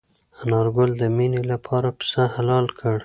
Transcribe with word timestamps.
انارګل 0.41 0.89
د 1.01 1.03
مېنې 1.15 1.41
لپاره 1.51 1.89
پسه 1.97 2.23
حلال 2.35 2.65
کړ. 2.79 2.97